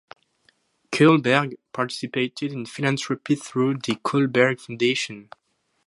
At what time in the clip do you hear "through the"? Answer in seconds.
3.35-3.97